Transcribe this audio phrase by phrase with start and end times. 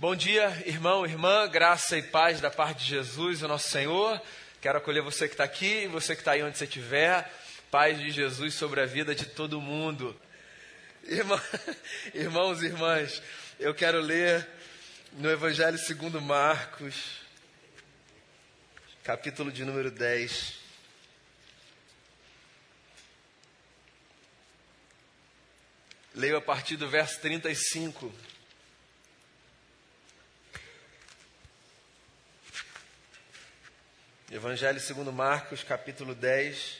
[0.00, 4.18] Bom dia, irmão, irmã, graça e paz da parte de Jesus, o nosso Senhor.
[4.58, 7.30] Quero acolher você que está aqui, você que está aí onde você estiver.
[7.70, 10.18] Paz de Jesus sobre a vida de todo mundo.
[11.04, 11.38] Irmã,
[12.14, 13.22] irmãos e irmãs,
[13.58, 14.48] eu quero ler
[15.12, 17.20] no Evangelho segundo Marcos,
[19.04, 20.54] capítulo de número 10.
[26.14, 28.29] Leio a partir do verso 35.
[34.32, 36.78] Evangelho segundo Marcos, capítulo 10,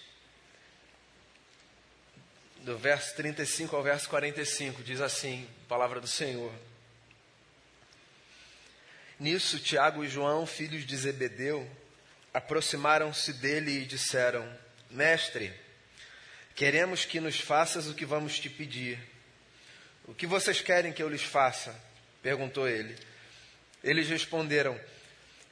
[2.59, 6.55] do verso 35 ao verso 45, diz assim, palavra do Senhor.
[9.19, 11.69] Nisso, Tiago e João, filhos de Zebedeu,
[12.33, 14.49] aproximaram-se dele e disseram:
[14.89, 15.53] Mestre,
[16.55, 18.97] queremos que nos faças o que vamos te pedir.
[20.05, 21.75] O que vocês querem que eu lhes faça?
[22.23, 22.97] perguntou ele.
[23.83, 24.79] Eles responderam: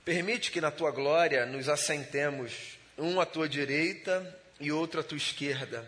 [0.09, 5.19] Permite que na tua glória nos assentemos, um à tua direita e outro à tua
[5.19, 5.84] esquerda.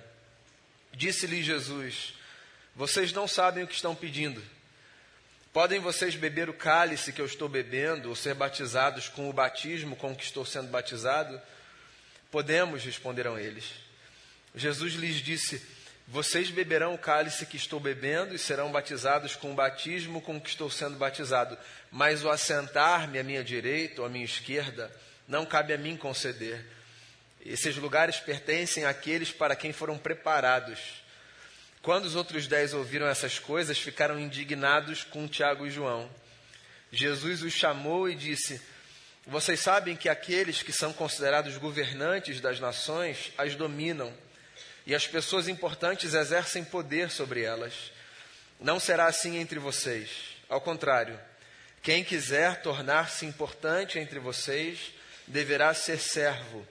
[0.92, 2.12] Disse-lhe Jesus:
[2.76, 4.42] Vocês não sabem o que estão pedindo.
[5.54, 9.96] Podem vocês beber o cálice que eu estou bebendo, ou ser batizados com o batismo
[9.96, 11.40] com que estou sendo batizado?
[12.30, 13.72] Podemos, responderam eles.
[14.54, 15.66] Jesus lhes disse:
[16.12, 20.48] vocês beberão o cálice que estou bebendo e serão batizados com o batismo com que
[20.48, 21.56] estou sendo batizado.
[21.88, 24.90] Mas o assentar-me à minha direita ou à minha esquerda
[25.28, 26.66] não cabe a mim conceder.
[27.46, 30.80] Esses lugares pertencem àqueles para quem foram preparados.
[31.80, 36.10] Quando os outros dez ouviram essas coisas, ficaram indignados com Tiago e João.
[36.90, 38.60] Jesus os chamou e disse:
[39.28, 44.12] Vocês sabem que aqueles que são considerados governantes das nações as dominam
[44.90, 47.92] e as pessoas importantes exercem poder sobre elas.
[48.58, 50.10] Não será assim entre vocês.
[50.48, 51.16] Ao contrário,
[51.80, 54.92] quem quiser tornar-se importante entre vocês
[55.28, 56.66] deverá ser servo.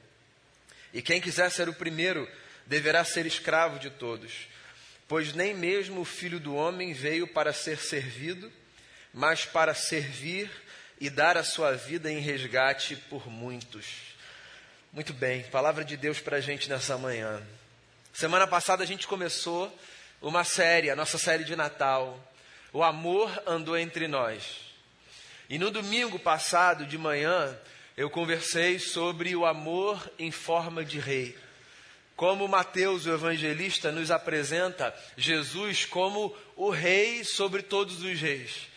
[0.94, 2.30] E quem quiser ser o primeiro
[2.66, 4.50] deverá ser escravo de todos.
[5.08, 8.52] Pois nem mesmo o filho do homem veio para ser servido,
[9.14, 10.52] mas para servir
[11.00, 13.86] e dar a sua vida em resgate por muitos.
[14.92, 17.42] Muito bem, palavra de Deus para a gente nessa manhã.
[18.14, 19.74] Semana passada a gente começou
[20.22, 22.20] uma série, a nossa série de Natal.
[22.74, 24.44] O amor andou entre nós.
[25.50, 27.58] E no domingo passado, de manhã,
[27.96, 31.38] eu conversei sobre o amor em forma de rei.
[32.16, 38.68] Como Mateus, o evangelista, nos apresenta Jesus como o rei sobre todos os reis.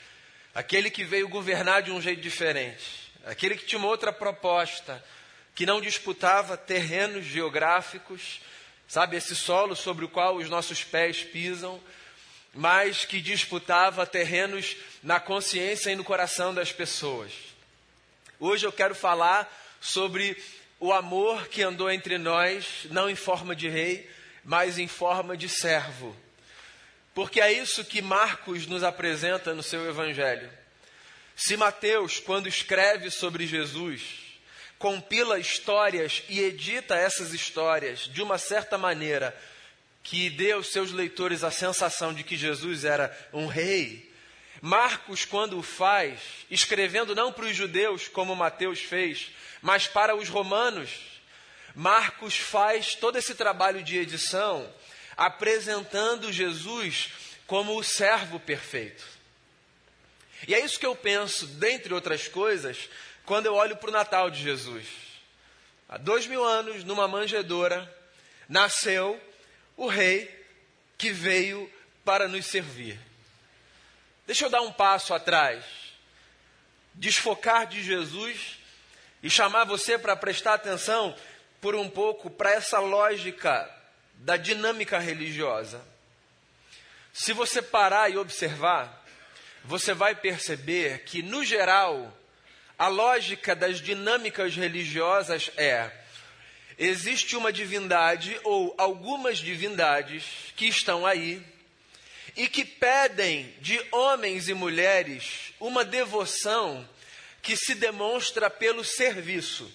[0.55, 3.11] Aquele que veio governar de um jeito diferente.
[3.25, 5.03] Aquele que tinha uma outra proposta,
[5.55, 8.41] que não disputava terrenos geográficos,
[8.93, 11.81] sabe, esse solo sobre o qual os nossos pés pisam,
[12.53, 17.33] mas que disputava terrenos na consciência e no coração das pessoas.
[18.39, 20.37] Hoje eu quero falar sobre
[20.79, 24.07] o amor que andou entre nós, não em forma de rei,
[24.45, 26.15] mas em forma de servo.
[27.15, 30.51] Porque é isso que Marcos nos apresenta no seu evangelho.
[31.35, 34.22] Se Mateus, quando escreve sobre Jesus,
[34.83, 39.33] compila histórias e edita essas histórias de uma certa maneira
[40.03, 44.13] que dê aos seus leitores a sensação de que Jesus era um rei.
[44.61, 46.19] Marcos, quando o faz,
[46.51, 49.31] escrevendo não para os judeus, como Mateus fez,
[49.63, 50.91] mas para os romanos,
[51.77, 54.69] Marcos faz todo esse trabalho de edição
[55.17, 57.13] apresentando Jesus
[57.47, 59.05] como o servo perfeito.
[60.49, 62.89] E é isso que eu penso, dentre outras coisas,
[63.25, 64.87] quando eu olho para o Natal de Jesus.
[65.89, 67.93] Há dois mil anos, numa manjedoura,
[68.49, 69.21] nasceu
[69.77, 70.31] o rei
[70.97, 71.71] que veio
[72.05, 72.99] para nos servir.
[74.27, 75.65] Deixa eu dar um passo atrás,
[76.95, 78.59] desfocar de Jesus
[79.23, 81.15] e chamar você para prestar atenção
[81.61, 83.71] por um pouco para essa lógica
[84.15, 85.85] da dinâmica religiosa.
[87.13, 89.05] Se você parar e observar,
[89.65, 92.17] você vai perceber que, no geral,
[92.79, 95.91] a lógica das dinâmicas religiosas é:
[96.79, 100.25] existe uma divindade ou algumas divindades
[100.57, 101.43] que estão aí
[102.37, 106.89] e que pedem de homens e mulheres uma devoção
[107.43, 109.71] que se demonstra pelo serviço.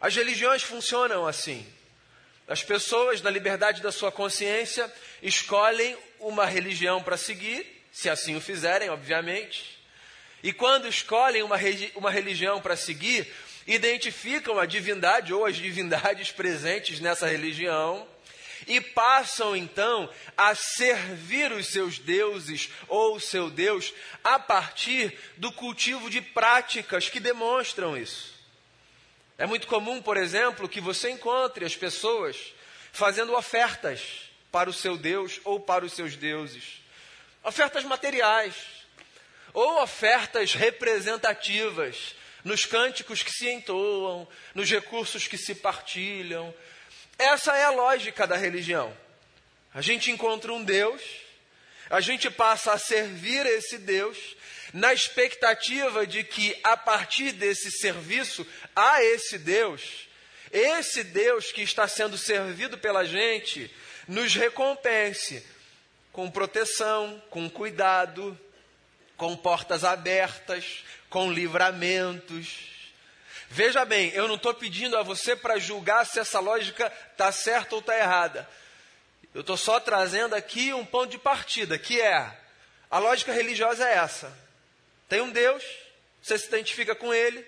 [0.00, 1.66] As religiões funcionam assim.
[2.48, 8.40] As pessoas, na liberdade da sua consciência, escolhem uma religião para seguir, se assim o
[8.40, 9.75] fizerem, obviamente.
[10.46, 11.56] E quando escolhem uma,
[11.96, 13.26] uma religião para seguir,
[13.66, 18.06] identificam a divindade ou as divindades presentes nessa religião
[18.64, 25.50] e passam então a servir os seus deuses ou o seu Deus a partir do
[25.50, 28.32] cultivo de práticas que demonstram isso.
[29.36, 32.54] É muito comum, por exemplo, que você encontre as pessoas
[32.92, 36.80] fazendo ofertas para o seu Deus ou para os seus deuses.
[37.42, 38.75] Ofertas materiais
[39.56, 42.14] ou ofertas representativas
[42.44, 46.54] nos cânticos que se entoam, nos recursos que se partilham.
[47.18, 48.94] Essa é a lógica da religião.
[49.72, 51.00] A gente encontra um Deus,
[51.88, 54.18] a gente passa a servir esse Deus,
[54.74, 60.06] na expectativa de que, a partir desse serviço a esse Deus,
[60.52, 63.74] esse Deus que está sendo servido pela gente,
[64.06, 65.42] nos recompense
[66.12, 68.38] com proteção, com cuidado,
[69.16, 72.76] com portas abertas, com livramentos.
[73.48, 77.74] Veja bem, eu não estou pedindo a você para julgar se essa lógica está certa
[77.74, 78.48] ou está errada.
[79.32, 82.36] Eu estou só trazendo aqui um ponto de partida, que é
[82.90, 84.32] a lógica religiosa é essa.
[85.08, 85.62] Tem um Deus,
[86.22, 87.44] você se identifica com Ele,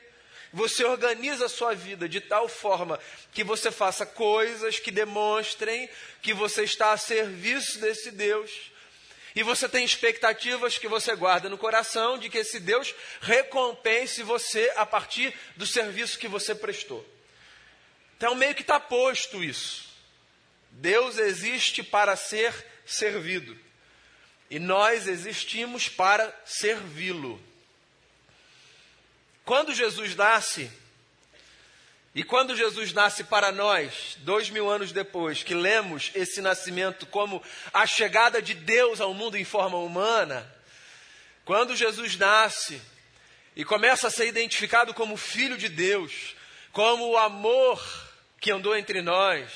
[0.53, 2.99] você organiza a sua vida de tal forma
[3.32, 5.88] que você faça coisas que demonstrem
[6.23, 8.50] que você está a serviço desse Deus.
[9.38, 14.73] E você tem expectativas que você guarda no coração de que esse Deus recompense você
[14.75, 17.08] a partir do serviço que você prestou.
[18.17, 19.90] Então, meio que está posto isso.
[20.73, 22.52] Deus existe para ser
[22.85, 23.56] servido.
[24.50, 27.40] E nós existimos para servi-lo.
[29.44, 30.69] Quando Jesus nasce,
[32.14, 37.43] e quando Jesus nasce para nós, dois mil anos depois, que lemos esse nascimento como
[37.72, 40.50] a chegada de Deus ao mundo em forma humana,
[41.44, 42.81] quando Jesus nasce
[43.55, 46.34] e começa a ser identificado como Filho de Deus,
[46.72, 47.82] como o amor
[48.40, 49.50] que andou entre nós,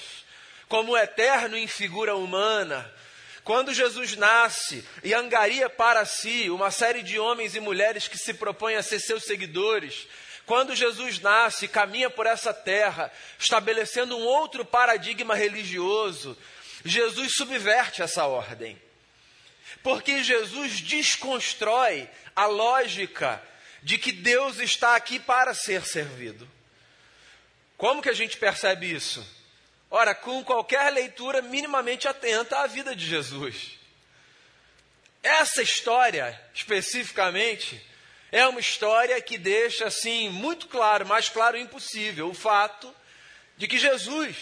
[0.68, 2.92] como o eterno em figura humana,
[3.44, 8.34] quando Jesus nasce e angaria para si uma série de homens e mulheres que se
[8.34, 10.06] propõem a ser seus seguidores,
[10.46, 16.36] quando Jesus nasce caminha por essa terra, estabelecendo um outro paradigma religioso,
[16.84, 18.80] Jesus subverte essa ordem.
[19.82, 23.42] Porque Jesus desconstrói a lógica
[23.82, 26.48] de que Deus está aqui para ser servido.
[27.76, 29.26] Como que a gente percebe isso?
[29.90, 33.78] Ora, com qualquer leitura minimamente atenta à vida de Jesus.
[35.22, 37.80] Essa história, especificamente,
[38.32, 42.92] é uma história que deixa assim muito claro, mais claro impossível, o fato
[43.58, 44.36] de que Jesus,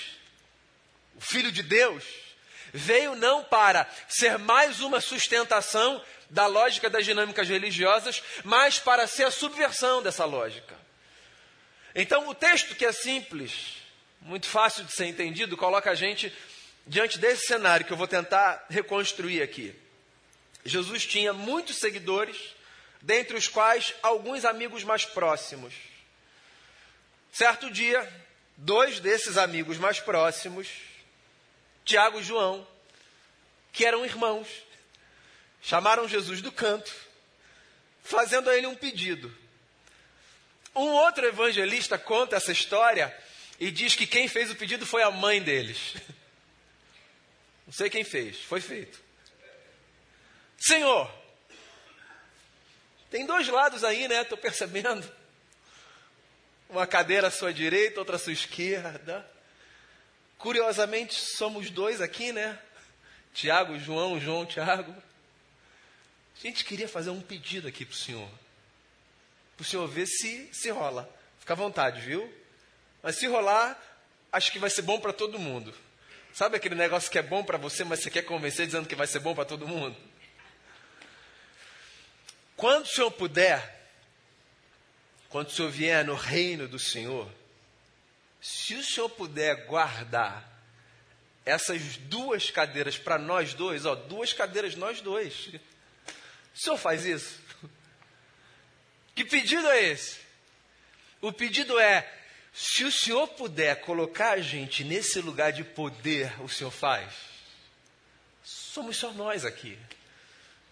[1.17, 2.05] o Filho de Deus,
[2.73, 9.25] veio não para ser mais uma sustentação da lógica das dinâmicas religiosas, mas para ser
[9.25, 10.79] a subversão dessa lógica.
[11.93, 13.79] Então, o texto que é simples,
[14.21, 16.33] muito fácil de ser entendido, coloca a gente
[16.87, 19.75] diante desse cenário que eu vou tentar reconstruir aqui.
[20.65, 22.55] Jesus tinha muitos seguidores,
[23.03, 25.75] dentre os quais alguns amigos mais próximos.
[27.33, 28.07] Certo dia,
[28.57, 30.69] dois desses amigos mais próximos,
[31.85, 32.67] Tiago e João,
[33.73, 34.49] que eram irmãos,
[35.63, 36.95] chamaram Jesus do canto,
[38.03, 39.35] fazendo a ele um pedido.
[40.75, 43.17] Um outro evangelista conta essa história
[43.59, 45.95] e diz que quem fez o pedido foi a mãe deles.
[47.67, 49.01] Não sei quem fez, foi feito.
[50.59, 51.11] Senhor,
[53.11, 54.23] tem dois lados aí, né?
[54.23, 55.11] Estou percebendo.
[56.69, 59.29] Uma cadeira à sua direita, outra à sua esquerda.
[60.39, 62.59] Curiosamente, somos dois aqui, né?
[63.35, 64.93] Tiago, João, João, Tiago.
[64.93, 68.31] A gente queria fazer um pedido aqui para o senhor.
[69.57, 71.09] Para o senhor ver se, se rola.
[71.39, 72.33] Fica à vontade, viu?
[73.03, 73.79] Mas se rolar,
[74.33, 75.75] acho que vai ser bom para todo mundo.
[76.33, 79.07] Sabe aquele negócio que é bom para você, mas você quer convencer dizendo que vai
[79.07, 79.97] ser bom para todo mundo?
[82.61, 83.89] Quando o Senhor puder,
[85.31, 87.27] quando o Senhor vier no reino do Senhor,
[88.39, 90.47] se o Senhor puder guardar
[91.47, 95.49] essas duas cadeiras para nós dois, ó, duas cadeiras nós dois.
[96.55, 97.41] O Senhor faz isso?
[99.15, 100.19] Que pedido é esse?
[101.23, 102.07] O pedido é
[102.53, 107.11] se o Senhor puder colocar a gente nesse lugar de poder, o Senhor faz.
[108.45, 109.79] Somos só nós aqui.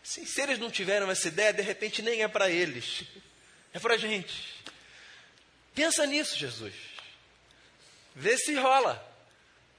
[0.08, 3.02] Se eles não tiveram essa ideia, de repente nem é para eles,
[3.74, 4.54] é para a gente.
[5.74, 6.74] Pensa nisso, Jesus.
[8.14, 9.06] Vê se rola.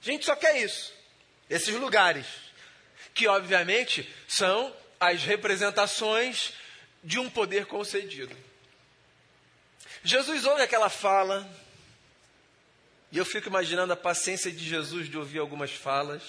[0.01, 0.93] A gente só quer isso.
[1.50, 2.25] Esses lugares,
[3.13, 6.53] que obviamente são as representações
[7.03, 8.38] de um poder concedido.
[10.03, 11.50] Jesus ouve aquela fala,
[13.12, 16.21] e eu fico imaginando a paciência de Jesus de ouvir algumas falas.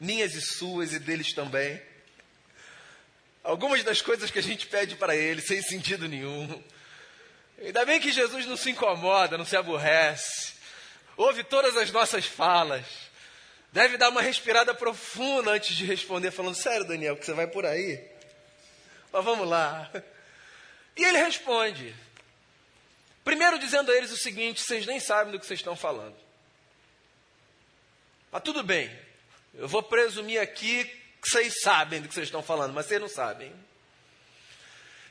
[0.00, 1.80] minhas e suas e deles também.
[3.42, 6.62] Algumas das coisas que a gente pede para Ele sem sentido nenhum.
[7.58, 10.54] Ainda bem que Jesus não se incomoda, não se aborrece.
[11.16, 12.84] Ouve todas as nossas falas.
[13.72, 17.64] Deve dar uma respirada profunda antes de responder, falando: Sério, Daniel, que você vai por
[17.64, 18.02] aí?
[19.12, 19.90] Mas vamos lá.
[20.96, 21.94] E ele responde.
[23.24, 26.16] Primeiro dizendo a eles o seguinte: vocês nem sabem do que vocês estão falando.
[28.32, 28.90] Mas tudo bem,
[29.54, 33.08] eu vou presumir aqui que vocês sabem do que vocês estão falando, mas vocês não
[33.08, 33.52] sabem.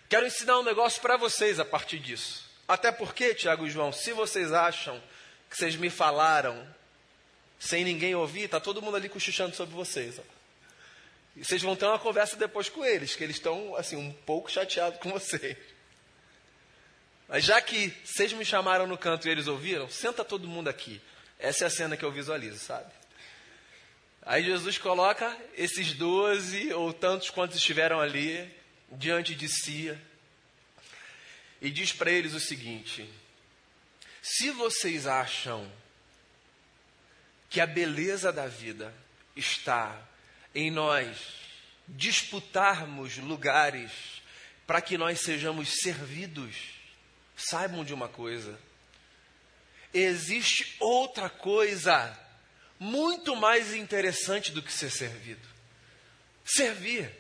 [0.10, 2.50] Quero ensinar um negócio para vocês a partir disso.
[2.68, 5.02] Até porque, Tiago e João, se vocês acham
[5.50, 6.68] que vocês me falaram
[7.60, 10.18] sem ninguém ouvir, está todo mundo ali cochichando sobre vocês.
[10.18, 10.24] Ó.
[11.36, 14.52] E vocês vão ter uma conversa depois com eles, que eles estão assim um pouco
[14.52, 15.58] chateados com vocês.
[17.28, 21.00] Mas já que vocês me chamaram no canto e eles ouviram, senta todo mundo aqui.
[21.38, 22.92] Essa é a cena que eu visualizo, sabe?
[24.22, 28.50] Aí Jesus coloca esses doze, ou tantos quantos estiveram ali,
[28.92, 29.98] diante de si,
[31.62, 33.10] e diz para eles o seguinte:
[34.22, 35.72] se vocês acham
[37.50, 38.94] que a beleza da vida
[39.36, 40.00] está
[40.54, 41.18] em nós
[41.88, 43.92] disputarmos lugares
[44.68, 46.56] para que nós sejamos servidos,
[47.36, 48.60] saibam de uma coisa:
[49.94, 52.18] existe outra coisa
[52.80, 55.48] muito mais interessante do que ser servido.
[56.46, 57.12] Servir.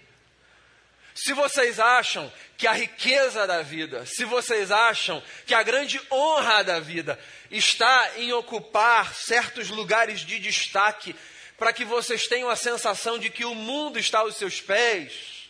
[1.13, 6.63] Se vocês acham que a riqueza da vida, se vocês acham que a grande honra
[6.63, 7.19] da vida
[7.51, 11.13] está em ocupar certos lugares de destaque,
[11.57, 15.49] para que vocês tenham a sensação de que o mundo está aos seus pés,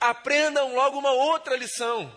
[0.00, 2.10] aprendam logo uma outra lição.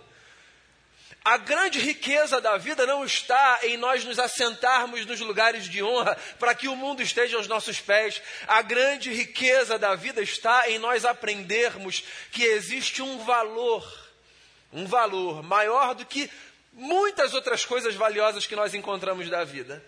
[1.25, 6.15] A grande riqueza da vida não está em nós nos assentarmos nos lugares de honra
[6.37, 8.21] para que o mundo esteja aos nossos pés.
[8.47, 13.83] A grande riqueza da vida está em nós aprendermos que existe um valor,
[14.71, 16.29] um valor maior do que
[16.71, 19.83] muitas outras coisas valiosas que nós encontramos da vida,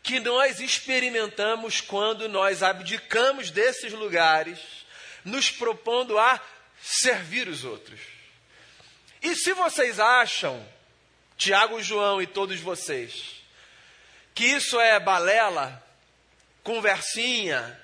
[0.00, 4.60] que nós experimentamos quando nós abdicamos desses lugares,
[5.24, 6.40] nos propondo a
[6.80, 8.17] servir os outros.
[9.22, 10.64] E se vocês acham,
[11.36, 13.42] Tiago, João e todos vocês,
[14.34, 15.84] que isso é balela,
[16.62, 17.80] conversinha,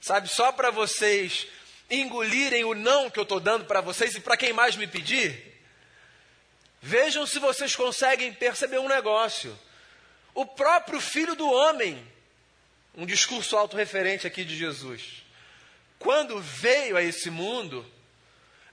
[0.00, 1.46] sabe, só para vocês
[1.90, 5.54] engolirem o não que eu estou dando para vocês e para quem mais me pedir,
[6.80, 9.58] vejam se vocês conseguem perceber um negócio.
[10.34, 12.06] O próprio Filho do Homem,
[12.94, 15.22] um discurso autorreferente aqui de Jesus,
[15.98, 17.90] quando veio a esse mundo,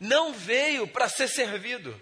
[0.01, 2.01] não veio para ser servido.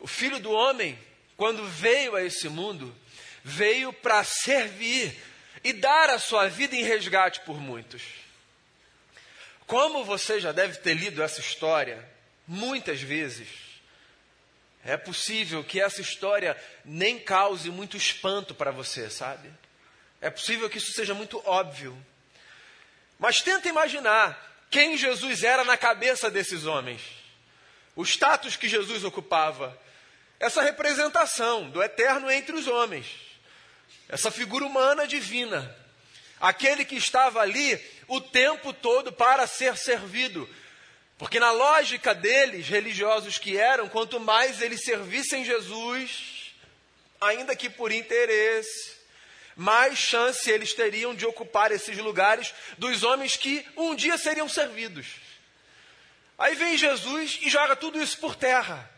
[0.00, 0.98] O filho do homem,
[1.36, 2.96] quando veio a esse mundo,
[3.44, 5.14] veio para servir
[5.62, 8.02] e dar a sua vida em resgate por muitos.
[9.66, 12.02] Como você já deve ter lido essa história
[12.48, 13.48] muitas vezes,
[14.82, 19.52] é possível que essa história nem cause muito espanto para você, sabe?
[20.22, 21.94] É possível que isso seja muito óbvio.
[23.18, 27.02] Mas tenta imaginar quem Jesus era na cabeça desses homens,
[27.94, 29.78] o status que Jesus ocupava,
[30.40, 33.06] essa representação do eterno entre os homens,
[34.08, 35.76] essa figura humana divina,
[36.40, 40.48] aquele que estava ali o tempo todo para ser servido.
[41.18, 46.54] Porque, na lógica deles, religiosos que eram, quanto mais eles servissem Jesus,
[47.20, 49.01] ainda que por interesse,
[49.62, 55.06] mais chance eles teriam de ocupar esses lugares dos homens que um dia seriam servidos.
[56.36, 58.90] Aí vem Jesus e joga tudo isso por terra.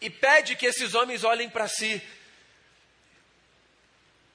[0.00, 2.00] E pede que esses homens olhem para si.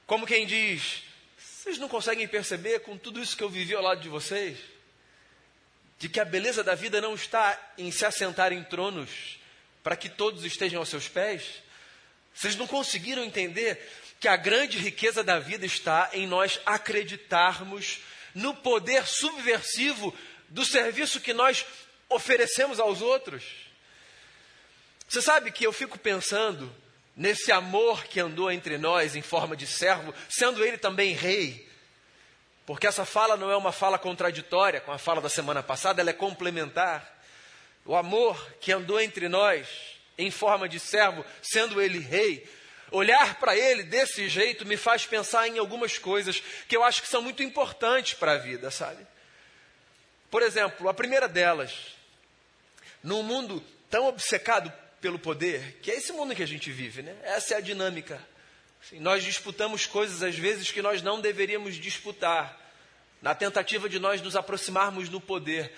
[0.06, 1.02] Como quem diz:
[1.38, 4.60] vocês não conseguem perceber com tudo isso que eu vivi ao lado de vocês?
[5.98, 9.40] De que a beleza da vida não está em se assentar em tronos
[9.82, 11.64] para que todos estejam aos seus pés?
[12.34, 13.84] Vocês não conseguiram entender
[14.20, 18.00] que a grande riqueza da vida está em nós acreditarmos
[18.36, 20.14] no poder subversivo
[20.50, 21.66] do serviço que nós
[22.10, 23.44] oferecemos aos outros.
[25.08, 26.74] Você sabe que eu fico pensando
[27.16, 31.68] nesse amor que andou entre nós em forma de servo, sendo ele também rei.
[32.66, 36.12] Porque essa fala não é uma fala contraditória com a fala da semana passada, ela
[36.12, 37.20] é complementar.
[37.86, 39.68] O amor que andou entre nós
[40.18, 42.48] em forma de servo, sendo ele rei,
[42.92, 47.08] Olhar para ele desse jeito me faz pensar em algumas coisas que eu acho que
[47.08, 49.06] são muito importantes para a vida, sabe?
[50.32, 51.74] Por exemplo, a primeira delas,
[53.04, 57.16] num mundo tão obcecado pelo poder, que é esse mundo que a gente vive, né?
[57.24, 58.22] Essa é a dinâmica.
[58.82, 62.58] Assim, nós disputamos coisas às vezes que nós não deveríamos disputar.
[63.22, 65.74] na tentativa de nós nos aproximarmos do poder.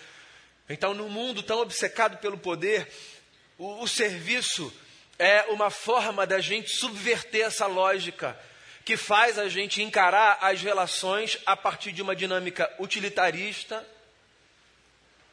[0.70, 2.88] Então, num mundo tão obcecado pelo poder,
[3.58, 4.72] o, o serviço
[5.22, 8.36] é uma forma da gente subverter essa lógica
[8.84, 13.88] que faz a gente encarar as relações a partir de uma dinâmica utilitarista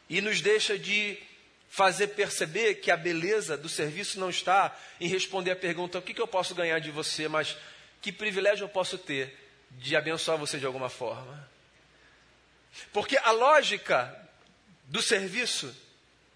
[0.06, 1.18] e nos deixa de
[1.70, 6.12] fazer perceber que a beleza do serviço não está em responder a pergunta: o que,
[6.12, 7.56] que eu posso ganhar de você, mas
[8.02, 9.34] que privilégio eu posso ter
[9.70, 11.48] de abençoar você de alguma forma.
[12.92, 14.14] Porque a lógica
[14.84, 15.74] do serviço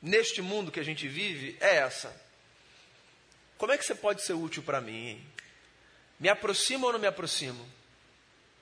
[0.00, 2.31] neste mundo que a gente vive é essa.
[3.62, 5.24] Como é que você pode ser útil para mim?
[6.18, 7.64] Me aproximo ou não me aproximo?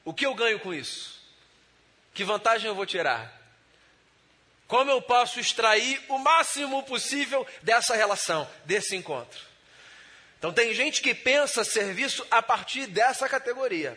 [0.04, 1.18] O que eu ganho com isso?
[2.12, 3.34] Que vantagem eu vou tirar?
[4.68, 9.40] Como eu posso extrair o máximo possível dessa relação, desse encontro?
[10.38, 13.96] Então, tem gente que pensa serviço a partir dessa categoria.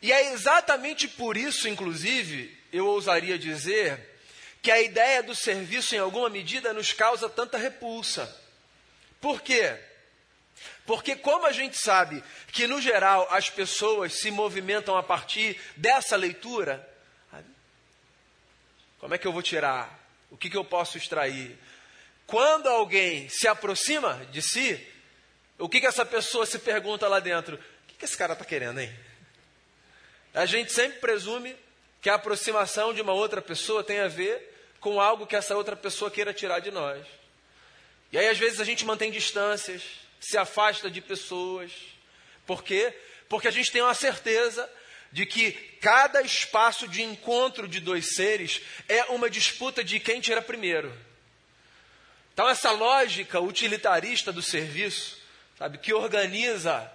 [0.00, 4.16] E é exatamente por isso, inclusive, eu ousaria dizer,
[4.62, 8.32] que a ideia do serviço, em alguma medida, nos causa tanta repulsa.
[9.20, 9.87] Por quê?
[10.88, 16.16] Porque, como a gente sabe que, no geral, as pessoas se movimentam a partir dessa
[16.16, 16.88] leitura,
[18.98, 20.02] como é que eu vou tirar?
[20.30, 21.58] O que, que eu posso extrair?
[22.26, 24.82] Quando alguém se aproxima de si,
[25.58, 27.56] o que, que essa pessoa se pergunta lá dentro?
[27.56, 28.90] O que, que esse cara está querendo, hein?
[30.32, 31.54] A gente sempre presume
[32.00, 35.76] que a aproximação de uma outra pessoa tem a ver com algo que essa outra
[35.76, 37.06] pessoa queira tirar de nós.
[38.10, 41.72] E aí, às vezes, a gente mantém distâncias, se afasta de pessoas.
[42.46, 42.94] Por quê?
[43.28, 44.68] Porque a gente tem uma certeza
[45.10, 50.42] de que cada espaço de encontro de dois seres é uma disputa de quem tira
[50.42, 50.92] primeiro.
[52.32, 55.18] Então, essa lógica utilitarista do serviço,
[55.58, 56.90] sabe, que organiza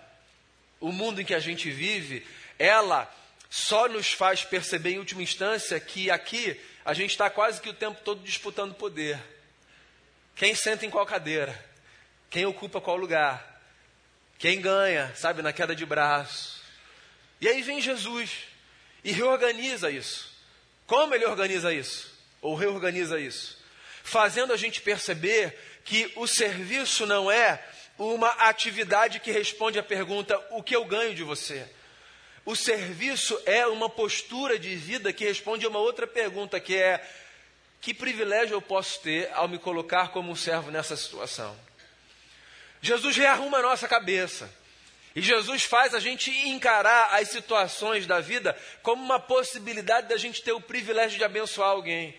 [0.79, 2.25] o mundo em que a gente vive,
[2.57, 3.13] ela
[3.49, 7.73] só nos faz perceber, em última instância, que aqui a gente está quase que o
[7.73, 9.19] tempo todo disputando poder.
[10.35, 11.72] Quem senta em qual cadeira?
[12.33, 13.61] Quem ocupa qual lugar?
[14.39, 16.63] Quem ganha, sabe, na queda de braço?
[17.39, 18.31] E aí vem Jesus
[19.03, 20.33] e reorganiza isso.
[20.87, 22.11] Como ele organiza isso?
[22.41, 23.63] Ou reorganiza isso?
[24.03, 25.55] Fazendo a gente perceber
[25.85, 27.63] que o serviço não é
[27.99, 31.69] uma atividade que responde à pergunta: o que eu ganho de você?
[32.43, 36.99] O serviço é uma postura de vida que responde a uma outra pergunta, que é:
[37.79, 41.55] que privilégio eu posso ter ao me colocar como um servo nessa situação?
[42.83, 44.53] Jesus rearruma a nossa cabeça.
[45.15, 50.43] E Jesus faz a gente encarar as situações da vida como uma possibilidade da gente
[50.43, 52.13] ter o privilégio de abençoar alguém.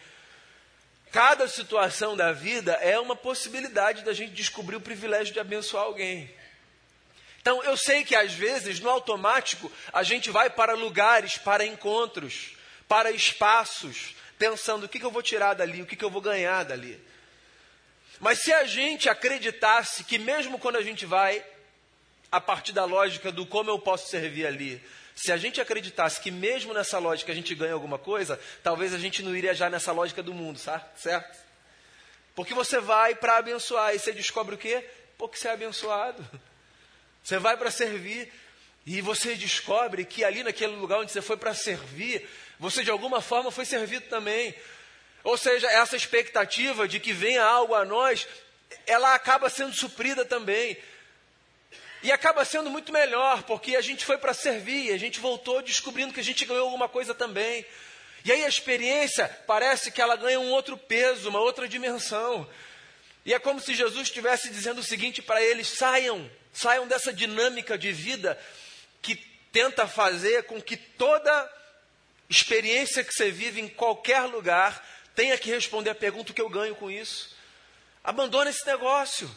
[1.12, 6.34] Cada situação da vida é uma possibilidade da gente descobrir o privilégio de abençoar alguém.
[7.42, 12.56] Então, eu sei que às vezes, no automático, a gente vai para lugares, para encontros,
[12.88, 16.22] para espaços, pensando o que, que eu vou tirar dali, o que, que eu vou
[16.22, 16.98] ganhar dali.
[18.24, 21.44] Mas se a gente acreditasse que, mesmo quando a gente vai
[22.32, 24.82] a partir da lógica do como eu posso servir ali.
[25.14, 28.98] Se a gente acreditasse que mesmo nessa lógica a gente ganha alguma coisa, talvez a
[28.98, 31.38] gente não iria já nessa lógica do mundo, certo?
[32.34, 34.82] Porque você vai para abençoar e você descobre o quê?
[35.18, 36.26] Porque você é abençoado.
[37.22, 38.30] Você vai para servir
[38.86, 43.22] e você descobre que ali naquele lugar onde você foi para servir, você de alguma
[43.22, 44.54] forma foi servido também.
[45.24, 48.28] Ou seja, essa expectativa de que venha algo a nós,
[48.86, 50.76] ela acaba sendo suprida também.
[52.02, 56.12] E acaba sendo muito melhor, porque a gente foi para servir, a gente voltou descobrindo
[56.12, 57.64] que a gente ganhou alguma coisa também.
[58.22, 62.46] E aí a experiência parece que ela ganha um outro peso, uma outra dimensão.
[63.24, 67.78] E é como se Jesus estivesse dizendo o seguinte para eles: saiam, saiam dessa dinâmica
[67.78, 68.38] de vida
[69.00, 69.16] que
[69.50, 71.50] tenta fazer com que toda
[72.28, 74.82] experiência que você vive em qualquer lugar
[75.14, 77.34] tenha que responder a pergunta: o que eu ganho com isso?
[78.02, 79.30] Abandone esse negócio.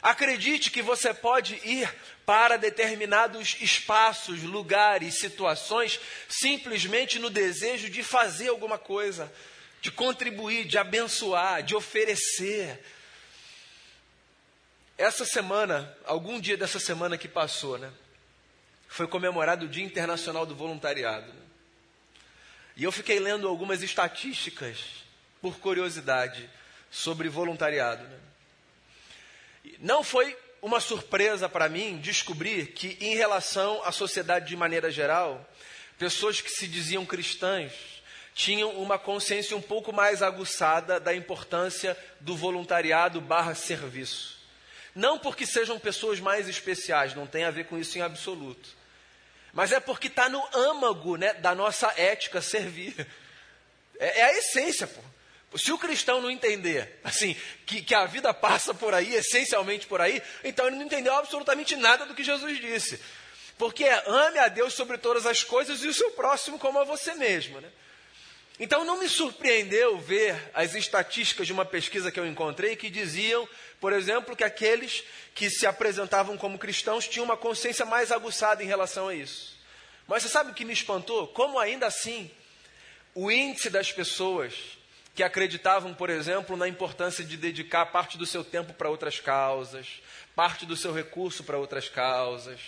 [0.00, 1.92] Acredite que você pode ir
[2.24, 9.32] para determinados espaços, lugares, situações, simplesmente no desejo de fazer alguma coisa,
[9.80, 12.80] de contribuir, de abençoar, de oferecer.
[14.96, 17.92] Essa semana, algum dia dessa semana que passou, né,
[18.88, 21.32] foi comemorado o Dia Internacional do Voluntariado.
[21.32, 21.42] Né?
[22.76, 24.78] E eu fiquei lendo algumas estatísticas,
[25.40, 26.48] por curiosidade,
[26.90, 28.02] sobre voluntariado.
[28.04, 28.18] Né?
[29.78, 35.48] Não foi uma surpresa para mim descobrir que, em relação à sociedade de maneira geral,
[35.98, 37.72] pessoas que se diziam cristãs
[38.34, 44.38] tinham uma consciência um pouco mais aguçada da importância do voluntariado barra serviço.
[44.94, 48.76] Não porque sejam pessoas mais especiais, não tem a ver com isso em absoluto.
[49.52, 53.06] mas é porque está no âmago né, da nossa ética servir.
[53.98, 55.00] É, é, a essência, pô.
[55.56, 57.34] Se o cristão não entender, assim,
[57.64, 61.74] que, que a vida passa por aí, essencialmente por aí, então ele não entendeu absolutamente
[61.74, 63.00] nada do que Jesus disse.
[63.56, 66.84] Porque é, ame a Deus sobre todas as coisas e o seu próximo como a
[66.84, 67.68] você mesmo, né?
[68.60, 73.48] Então não me surpreendeu ver as estatísticas de uma pesquisa que eu encontrei que diziam,
[73.80, 78.66] por exemplo, que aqueles que se apresentavam como cristãos tinham uma consciência mais aguçada em
[78.66, 79.56] relação a isso.
[80.08, 81.28] Mas você sabe o que me espantou?
[81.28, 82.30] Como ainda assim
[83.14, 84.77] o índice das pessoas
[85.18, 90.00] que acreditavam, por exemplo, na importância de dedicar parte do seu tempo para outras causas,
[90.32, 92.60] parte do seu recurso para outras causas,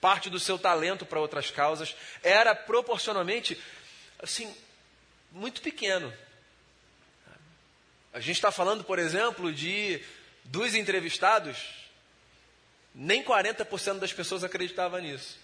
[0.00, 3.60] parte do seu talento para outras causas, era proporcionalmente
[4.18, 4.50] assim
[5.30, 6.10] muito pequeno.
[8.14, 10.02] A gente está falando, por exemplo, de
[10.42, 11.58] dos entrevistados,
[12.94, 15.38] nem 40% das pessoas acreditavam nisso.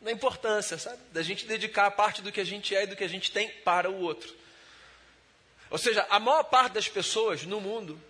[0.00, 0.98] Na importância, sabe?
[1.12, 3.48] Da gente dedicar parte do que a gente é e do que a gente tem
[3.48, 4.47] para o outro.
[5.70, 8.00] Ou seja, a maior parte das pessoas no mundo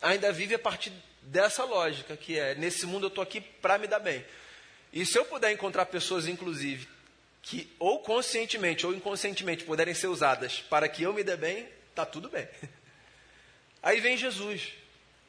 [0.00, 0.92] ainda vive a partir
[1.22, 4.24] dessa lógica, que é: nesse mundo eu estou aqui para me dar bem.
[4.92, 6.88] E se eu puder encontrar pessoas, inclusive,
[7.42, 12.04] que ou conscientemente ou inconscientemente puderem ser usadas para que eu me dê bem, tá
[12.04, 12.48] tudo bem.
[13.82, 14.72] Aí vem Jesus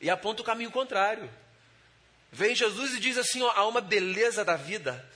[0.02, 1.30] e aponta o caminho contrário.
[2.32, 5.08] Vem Jesus e diz assim: ó, há uma beleza da vida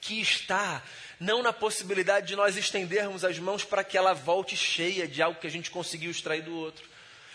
[0.00, 0.82] que está
[1.18, 5.38] não na possibilidade de nós estendermos as mãos para que ela volte cheia de algo
[5.38, 6.88] que a gente conseguiu extrair do outro.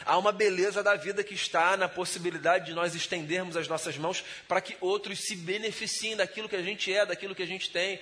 [0.04, 4.24] Há uma beleza da vida que está na possibilidade de nós estendermos as nossas mãos
[4.48, 8.00] para que outros se beneficiem daquilo que a gente é, daquilo que a gente tem.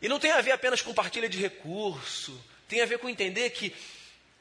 [0.00, 3.50] E não tem a ver apenas com partilha de recurso, tem a ver com entender
[3.50, 3.74] que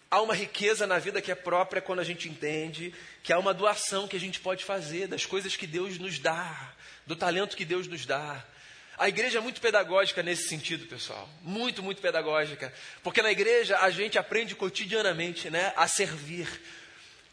[0.09, 3.53] há uma riqueza na vida que é própria quando a gente entende que há uma
[3.53, 6.73] doação que a gente pode fazer das coisas que Deus nos dá,
[7.05, 8.43] do talento que Deus nos dá.
[8.97, 11.29] A igreja é muito pedagógica nesse sentido, pessoal.
[11.41, 12.73] Muito, muito pedagógica.
[13.03, 16.47] Porque na igreja a gente aprende cotidianamente né, a servir.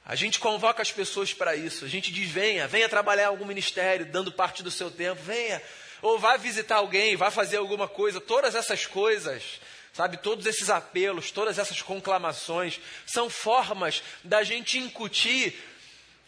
[0.04, 1.84] A gente convoca as pessoas para isso.
[1.84, 5.62] A gente diz: venha, venha trabalhar em algum ministério, dando parte do seu tempo, venha
[6.02, 9.60] ou vai visitar alguém, vai fazer alguma coisa, todas essas coisas,
[9.92, 15.54] sabe, todos esses apelos, todas essas conclamações, são formas da gente incutir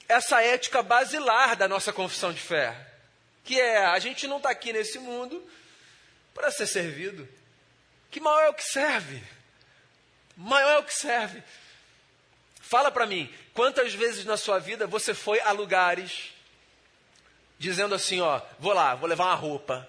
[0.09, 2.93] essa ética basilar da nossa confissão de fé,
[3.44, 5.46] que é a gente não está aqui nesse mundo
[6.33, 7.28] para ser servido.
[8.11, 9.22] Que maior é o que serve?
[10.37, 11.42] Maior é o que serve.
[12.61, 16.33] Fala para mim, quantas vezes na sua vida você foi a lugares
[17.59, 19.88] dizendo assim: ó, vou lá, vou levar uma roupa,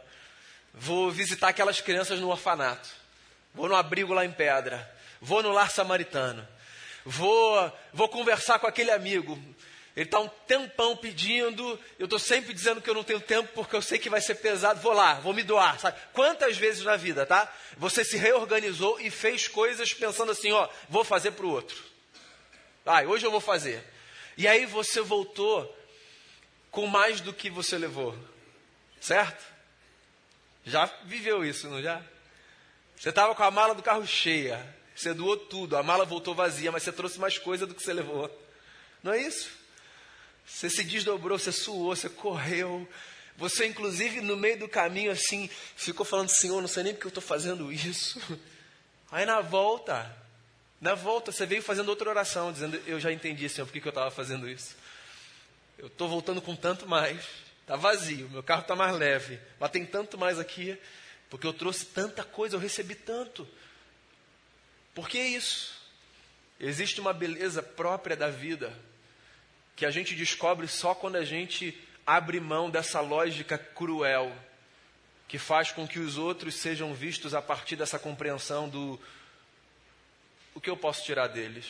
[0.73, 2.89] vou visitar aquelas crianças no orfanato,
[3.53, 6.45] vou no abrigo lá em Pedra, vou no lar samaritano,
[7.05, 9.41] vou, vou conversar com aquele amigo.
[9.95, 13.75] Ele está um tempão pedindo, eu estou sempre dizendo que eu não tenho tempo porque
[13.75, 15.79] eu sei que vai ser pesado, vou lá, vou me doar.
[15.79, 15.97] Sabe?
[16.11, 17.51] Quantas vezes na vida, tá?
[17.77, 21.81] Você se reorganizou e fez coisas pensando assim, ó, vou fazer para o outro.
[22.85, 23.81] Ah, hoje eu vou fazer.
[24.37, 25.73] E aí você voltou
[26.69, 28.17] com mais do que você levou.
[28.99, 29.45] Certo?
[30.65, 32.01] Já viveu isso, não já?
[32.97, 36.71] Você estava com a mala do carro cheia, você doou tudo, a mala voltou vazia,
[36.71, 38.29] mas você trouxe mais coisa do que você levou.
[39.01, 39.64] Não é isso?
[40.45, 42.87] Você se desdobrou, você suou, você correu.
[43.37, 47.09] Você, inclusive, no meio do caminho, assim, ficou falando, Senhor, não sei nem porque eu
[47.09, 48.21] estou fazendo isso.
[49.11, 50.15] Aí na volta,
[50.79, 53.87] na volta, você veio fazendo outra oração, dizendo, eu já entendi, Senhor, por que, que
[53.87, 54.75] eu estava fazendo isso.
[55.77, 57.25] Eu estou voltando com tanto mais.
[57.61, 59.39] Está vazio, meu carro está mais leve.
[59.59, 60.77] Mas tem tanto mais aqui,
[61.29, 63.47] porque eu trouxe tanta coisa, eu recebi tanto.
[64.93, 65.75] Por que isso?
[66.59, 68.71] Existe uma beleza própria da vida
[69.75, 74.33] que a gente descobre só quando a gente abre mão dessa lógica cruel
[75.27, 78.99] que faz com que os outros sejam vistos a partir dessa compreensão do
[80.53, 81.65] o que eu posso tirar deles.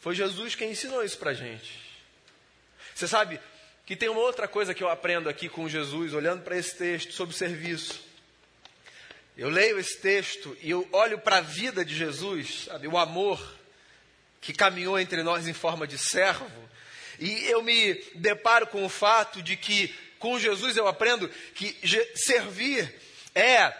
[0.00, 1.80] Foi Jesus quem ensinou isso para gente.
[2.94, 3.38] Você sabe
[3.86, 7.12] que tem uma outra coisa que eu aprendo aqui com Jesus, olhando para esse texto
[7.12, 8.02] sobre serviço.
[9.36, 13.40] Eu leio esse texto e eu olho para a vida de Jesus, sabe, o amor
[14.40, 16.68] que caminhou entre nós em forma de servo,
[17.18, 21.76] e eu me deparo com o fato de que com Jesus eu aprendo que
[22.14, 22.92] servir
[23.34, 23.72] é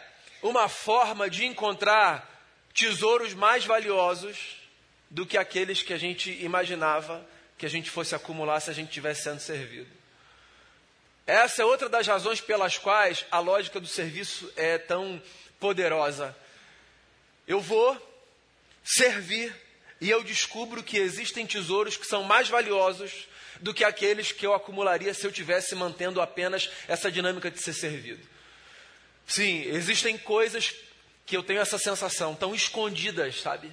[0.42, 2.26] uma forma de encontrar
[2.74, 4.56] tesouros mais valiosos
[5.10, 8.92] do que aqueles que a gente imaginava que a gente fosse acumular se a gente
[8.92, 9.90] tivesse sendo servido.
[11.26, 15.20] Essa é outra das razões pelas quais a lógica do serviço é tão
[15.58, 16.34] poderosa.
[17.46, 17.96] Eu vou
[18.84, 19.54] servir
[20.00, 23.26] e eu descubro que existem tesouros que são mais valiosos
[23.60, 27.72] do que aqueles que eu acumularia se eu tivesse mantendo apenas essa dinâmica de ser
[27.72, 28.24] servido.
[29.26, 30.74] Sim, existem coisas
[31.26, 33.70] que eu tenho essa sensação, tão escondidas, sabe?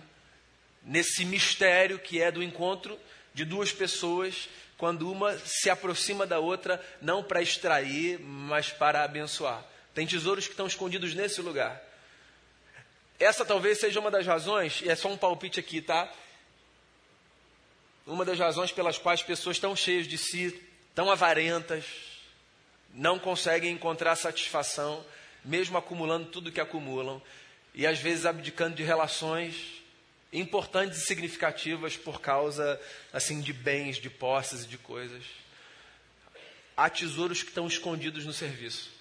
[0.84, 3.00] Nesse mistério que é do encontro
[3.34, 9.64] de duas pessoas, quando uma se aproxima da outra, não para extrair, mas para abençoar.
[9.94, 11.82] Tem tesouros que estão escondidos nesse lugar.
[13.20, 16.12] Essa talvez seja uma das razões, e é só um palpite aqui, tá?
[18.06, 20.62] Uma das razões pelas quais pessoas estão cheias de si,
[20.94, 21.86] tão avarentas,
[22.94, 25.06] não conseguem encontrar satisfação,
[25.44, 27.22] mesmo acumulando tudo que acumulam,
[27.74, 29.84] e às vezes abdicando de relações
[30.32, 32.80] importantes e significativas por causa
[33.14, 35.24] assim de bens, de posses e de coisas.
[36.76, 38.92] Há tesouros que estão escondidos no serviço.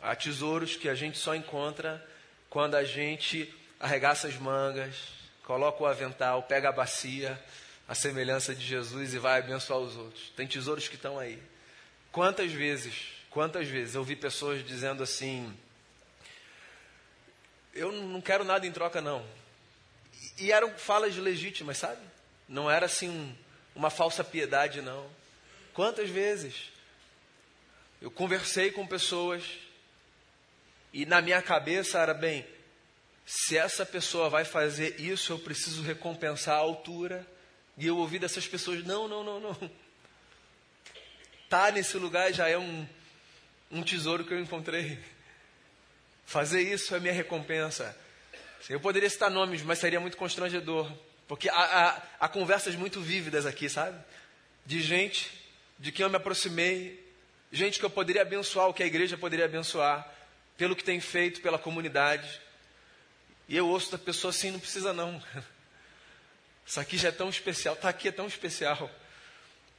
[0.00, 2.06] Há tesouros que a gente só encontra
[2.50, 4.96] quando a gente arregaça as mangas,
[5.44, 7.40] coloca o avental, pega a bacia,
[7.88, 10.30] a semelhança de Jesus e vai abençoar os outros.
[10.36, 11.40] Tem tesouros que estão aí.
[12.10, 15.56] Quantas vezes, quantas vezes eu vi pessoas dizendo assim:
[17.72, 19.24] Eu não quero nada em troca, não.
[20.36, 22.02] E eram falas legítimas, sabe?
[22.48, 23.36] Não era assim
[23.76, 25.08] uma falsa piedade, não.
[25.72, 26.72] Quantas vezes
[28.02, 29.44] eu conversei com pessoas
[30.92, 32.46] e na minha cabeça era bem,
[33.24, 37.24] se essa pessoa vai fazer isso, eu preciso recompensar a altura.
[37.78, 39.70] E eu ouvi dessas pessoas, não, não, não, não.
[41.48, 42.86] Tá nesse lugar já é um,
[43.70, 44.98] um tesouro que eu encontrei.
[46.26, 47.96] Fazer isso é minha recompensa.
[48.68, 50.90] Eu poderia citar nomes, mas seria muito constrangedor.
[51.26, 53.96] Porque há, há, há conversas muito vívidas aqui, sabe?
[54.66, 55.30] De gente
[55.78, 57.02] de quem eu me aproximei,
[57.50, 60.06] gente que eu poderia abençoar, o que a igreja poderia abençoar
[60.60, 62.38] pelo que tem feito pela comunidade.
[63.48, 65.20] E eu ouço da pessoa assim: não precisa não.
[66.66, 68.90] Isso aqui já é tão especial, está aqui é tão especial.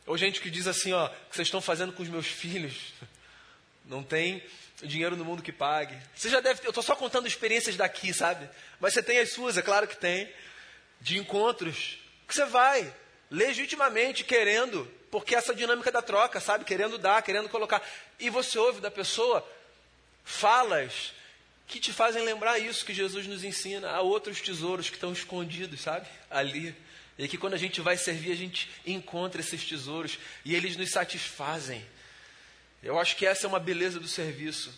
[0.07, 2.95] Ou gente que diz assim: ó, o que vocês estão fazendo com os meus filhos?
[3.85, 4.43] Não tem
[4.81, 5.95] dinheiro no mundo que pague.
[6.15, 8.49] Você já deve ter, eu estou só contando experiências daqui, sabe?
[8.79, 10.33] Mas você tem as suas, é claro que tem,
[10.99, 12.91] de encontros, que você vai
[13.29, 16.65] legitimamente querendo, porque essa dinâmica da troca, sabe?
[16.65, 17.87] Querendo dar, querendo colocar.
[18.19, 19.47] E você ouve da pessoa,
[20.23, 21.13] falas
[21.67, 23.89] que te fazem lembrar isso que Jesus nos ensina.
[23.89, 26.07] Há outros tesouros que estão escondidos, sabe?
[26.29, 26.75] Ali.
[27.17, 30.91] E que quando a gente vai servir, a gente encontra esses tesouros e eles nos
[30.91, 31.85] satisfazem.
[32.83, 34.73] Eu acho que essa é uma beleza do serviço.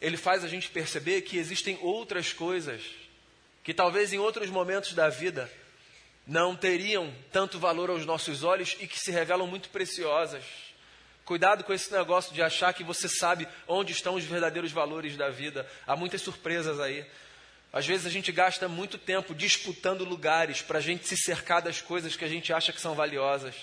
[0.00, 2.82] Ele faz a gente perceber que existem outras coisas
[3.62, 5.50] que talvez em outros momentos da vida
[6.26, 10.42] não teriam tanto valor aos nossos olhos e que se revelam muito preciosas.
[11.24, 15.30] Cuidado com esse negócio de achar que você sabe onde estão os verdadeiros valores da
[15.30, 15.68] vida.
[15.86, 17.06] Há muitas surpresas aí.
[17.72, 21.80] Às vezes a gente gasta muito tempo disputando lugares para a gente se cercar das
[21.80, 23.54] coisas que a gente acha que são valiosas.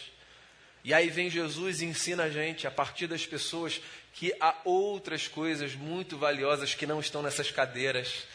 [0.84, 3.82] E aí vem Jesus e ensina a gente, a partir das pessoas,
[4.14, 8.26] que há outras coisas muito valiosas que não estão nessas cadeiras.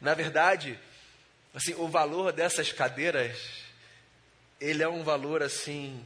[0.00, 0.78] Na verdade,
[1.54, 3.38] assim, o valor dessas cadeiras,
[4.60, 6.04] ele é um valor assim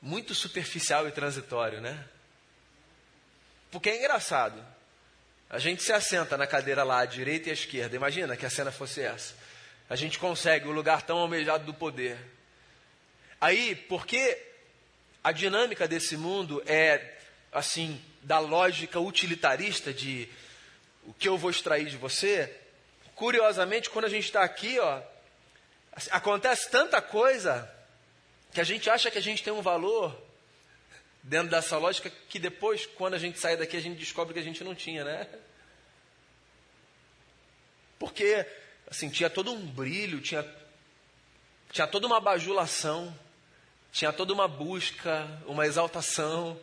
[0.00, 2.04] muito superficial e transitório, né?
[3.70, 4.64] Porque é engraçado.
[5.48, 7.96] A gente se assenta na cadeira lá à direita e à esquerda.
[7.96, 9.34] Imagina que a cena fosse essa.
[9.88, 12.18] A gente consegue o lugar tão almejado do poder.
[13.40, 14.40] Aí, porque
[15.22, 17.18] a dinâmica desse mundo é
[17.52, 20.28] assim, da lógica utilitarista de
[21.04, 22.54] o que eu vou extrair de você,
[23.14, 25.02] curiosamente, quando a gente está aqui, ó,
[25.92, 27.68] assim, acontece tanta coisa
[28.52, 30.16] que a gente acha que a gente tem um valor
[31.22, 34.44] dentro dessa lógica que depois, quando a gente sai daqui, a gente descobre que a
[34.44, 35.28] gente não tinha, né?
[37.98, 38.46] Porque,
[38.90, 40.46] assim, tinha todo um brilho, tinha,
[41.70, 43.14] tinha toda uma bajulação,
[43.92, 46.58] tinha toda uma busca, uma exaltação,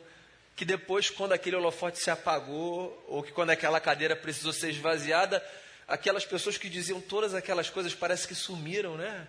[0.55, 5.45] que depois, quando aquele holofote se apagou, ou que quando aquela cadeira precisou ser esvaziada,
[5.87, 9.27] aquelas pessoas que diziam todas aquelas coisas parece que sumiram, né?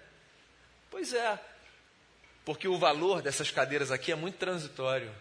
[0.90, 1.38] Pois é,
[2.48, 5.14] porque o valor dessas cadeiras aqui é muito transitório.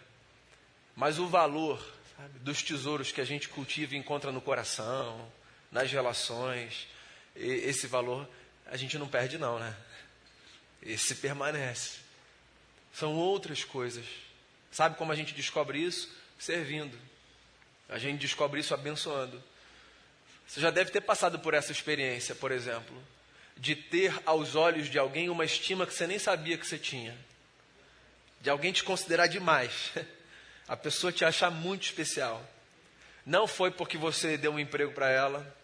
[0.96, 1.78] Mas o valor
[2.16, 5.30] sabe, dos tesouros que a gente cultiva e encontra no coração,
[5.70, 6.88] nas relações,
[7.36, 8.26] esse valor
[8.64, 9.76] a gente não perde, não, né?
[10.82, 11.98] Esse permanece.
[12.94, 14.06] São outras coisas.
[14.72, 16.10] Sabe como a gente descobre isso?
[16.38, 16.98] Servindo.
[17.90, 19.44] A gente descobre isso abençoando.
[20.46, 22.96] Você já deve ter passado por essa experiência, por exemplo
[23.58, 27.16] de ter aos olhos de alguém uma estima que você nem sabia que você tinha.
[28.40, 29.90] De alguém te considerar demais.
[30.68, 32.42] A pessoa te achar muito especial.
[33.24, 35.56] Não foi porque você deu um emprego para ela.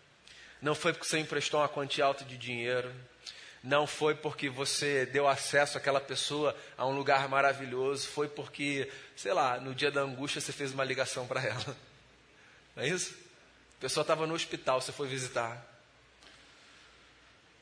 [0.60, 2.92] Não foi porque você emprestou uma quantia alta de dinheiro.
[3.62, 8.08] Não foi porque você deu acesso àquela pessoa a um lugar maravilhoso.
[8.08, 11.76] Foi porque, sei lá, no dia da angústia você fez uma ligação para ela.
[12.74, 13.24] Não é isso?
[13.84, 15.62] pessoa estava no hospital, você foi visitar.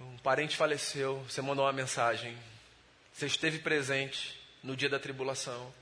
[0.02, 2.36] Um parente faleceu, você mandou uma mensagem.
[3.12, 5.72] Você esteve presente no dia da tribulação.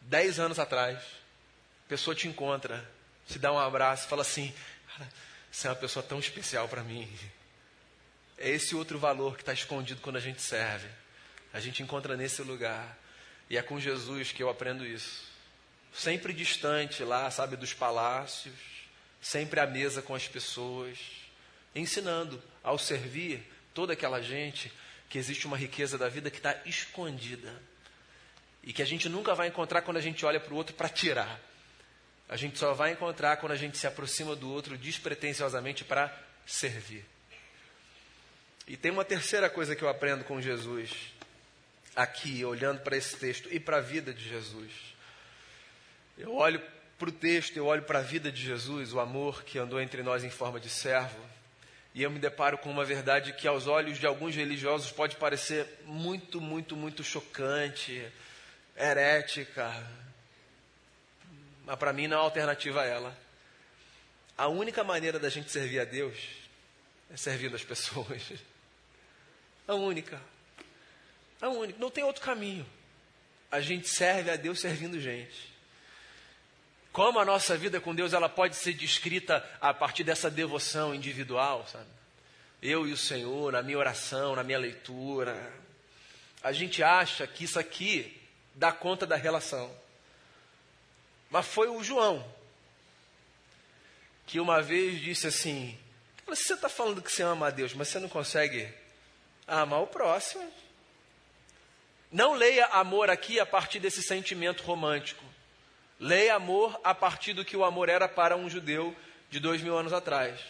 [0.00, 2.88] Dez anos atrás, a pessoa te encontra,
[3.28, 4.52] te dá um abraço, fala assim:
[4.88, 5.08] Cara,
[5.50, 7.10] você é uma pessoa tão especial para mim.
[8.38, 10.88] É esse outro valor que está escondido quando a gente serve.
[11.52, 12.98] A gente encontra nesse lugar.
[13.50, 15.30] E é com Jesus que eu aprendo isso.
[15.92, 18.54] Sempre distante lá, sabe, dos palácios,
[19.20, 20.98] sempre à mesa com as pessoas,
[21.74, 23.42] ensinando ao servir
[23.74, 24.72] toda aquela gente
[25.08, 27.52] que existe uma riqueza da vida que está escondida
[28.62, 30.88] e que a gente nunca vai encontrar quando a gente olha para o outro para
[30.88, 31.40] tirar.
[32.28, 36.10] A gente só vai encontrar quando a gente se aproxima do outro despretensiosamente para
[36.46, 37.04] servir.
[38.66, 40.90] E tem uma terceira coisa que eu aprendo com Jesus,
[41.96, 44.72] aqui, olhando para esse texto e para a vida de Jesus.
[46.16, 46.62] Eu olho
[46.98, 50.02] para o texto, eu olho para a vida de Jesus, o amor que andou entre
[50.02, 51.18] nós em forma de servo,
[51.94, 55.66] e eu me deparo com uma verdade que, aos olhos de alguns religiosos, pode parecer
[55.84, 58.10] muito, muito, muito chocante,
[58.76, 59.70] herética,
[61.64, 63.18] mas para mim não há alternativa a ela.
[64.36, 66.16] A única maneira da gente servir a Deus
[67.10, 68.32] é servindo as pessoas.
[69.68, 70.20] A única.
[71.40, 71.78] A única.
[71.78, 72.66] Não tem outro caminho.
[73.48, 75.51] A gente serve a Deus servindo gente.
[76.92, 81.66] Como a nossa vida com Deus ela pode ser descrita a partir dessa devoção individual,
[81.66, 81.88] sabe?
[82.60, 85.52] Eu e o Senhor, na minha oração, na minha leitura.
[86.42, 88.20] A gente acha que isso aqui
[88.54, 89.74] dá conta da relação.
[91.30, 92.24] Mas foi o João
[94.26, 95.78] que uma vez disse assim:
[96.26, 98.68] Você está falando que você ama a Deus, mas você não consegue
[99.46, 100.50] amar o próximo.
[102.10, 105.24] Não leia amor aqui a partir desse sentimento romântico.
[106.02, 108.92] Leia amor a partir do que o amor era para um judeu
[109.30, 110.40] de dois mil anos atrás.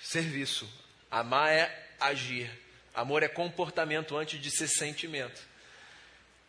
[0.00, 0.72] Serviço.
[1.10, 2.48] Amar é agir.
[2.94, 5.42] Amor é comportamento antes de ser sentimento.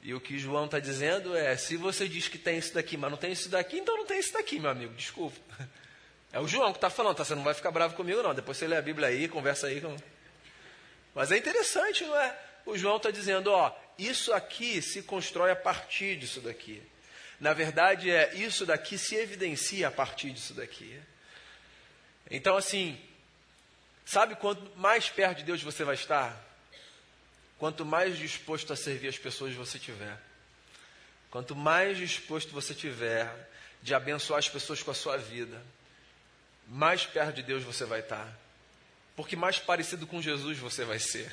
[0.03, 3.09] E o que João está dizendo é: se você diz que tem isso daqui, mas
[3.09, 5.39] não tem isso daqui, então não tem isso daqui, meu amigo, desculpa.
[6.33, 7.23] É o João que está falando, tá?
[7.23, 8.33] Você não vai ficar bravo comigo, não.
[8.33, 9.79] Depois você lê a Bíblia aí, conversa aí.
[9.79, 9.95] Com...
[11.13, 12.37] Mas é interessante, não é?
[12.65, 16.83] O João está dizendo: ó, isso aqui se constrói a partir disso daqui.
[17.39, 20.99] Na verdade, é isso daqui se evidencia a partir disso daqui.
[22.29, 22.99] Então, assim,
[24.05, 26.41] sabe quanto mais perto de Deus você vai estar?
[27.57, 30.17] Quanto mais disposto a servir as pessoas você tiver.
[31.29, 33.29] Quanto mais disposto você tiver
[33.81, 35.61] de abençoar as pessoas com a sua vida,
[36.67, 38.27] mais perto de Deus você vai estar.
[39.15, 41.31] Porque mais parecido com Jesus você vai ser.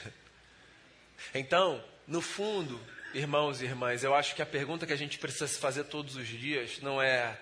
[1.34, 2.80] Então, no fundo,
[3.14, 6.16] irmãos e irmãs, eu acho que a pergunta que a gente precisa se fazer todos
[6.16, 7.38] os dias não é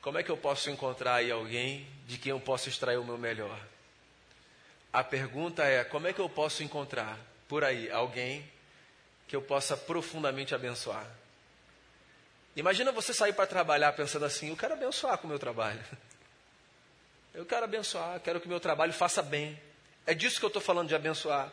[0.00, 3.18] como é que eu posso encontrar aí alguém de quem eu posso extrair o meu
[3.18, 3.58] melhor.
[4.92, 8.50] A pergunta é como é que eu posso encontrar por aí alguém
[9.28, 11.06] que eu possa profundamente abençoar.
[12.56, 15.80] Imagina você sair para trabalhar pensando assim: eu quero abençoar com o meu trabalho.
[17.32, 19.56] Eu quero abençoar, quero que o meu trabalho faça bem.
[20.04, 21.48] É disso que eu estou falando de abençoar.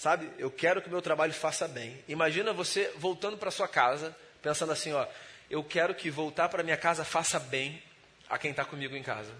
[0.00, 0.30] Sabe?
[0.38, 2.02] Eu quero que o meu trabalho faça bem.
[2.08, 5.06] Imagina você voltando para sua casa, pensando assim: ó,
[5.50, 7.82] eu quero que voltar para minha casa faça bem
[8.26, 9.30] a quem está comigo em casa.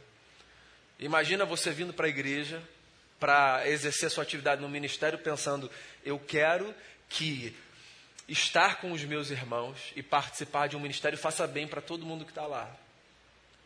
[0.98, 2.62] Imagina você vindo para a igreja
[3.18, 5.70] para exercer sua atividade no ministério, pensando:
[6.04, 6.74] eu quero
[7.08, 7.56] que
[8.28, 12.26] estar com os meus irmãos e participar de um ministério faça bem para todo mundo
[12.26, 12.70] que está lá.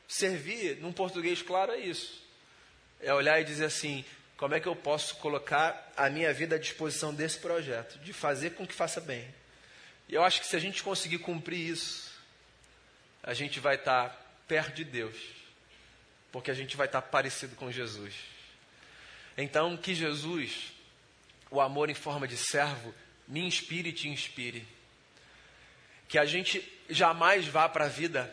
[0.07, 2.23] Servir, num português claro, é isso.
[3.01, 4.05] É olhar e dizer assim:
[4.37, 8.51] como é que eu posso colocar a minha vida à disposição desse projeto, de fazer
[8.51, 9.33] com que faça bem.
[10.09, 12.13] E eu acho que se a gente conseguir cumprir isso,
[13.23, 14.11] a gente vai estar
[14.47, 15.17] perto de Deus,
[16.31, 18.15] porque a gente vai estar parecido com Jesus.
[19.37, 20.73] Então, que Jesus,
[21.51, 22.95] o amor em forma de servo,
[23.27, 24.67] me inspire e te inspire.
[26.09, 28.33] Que a gente jamais vá para a vida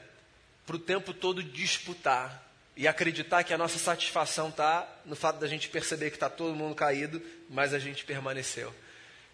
[0.66, 2.51] para o tempo todo disputar
[2.82, 6.56] e acreditar que a nossa satisfação está no fato da gente perceber que está todo
[6.56, 8.74] mundo caído, mas a gente permaneceu.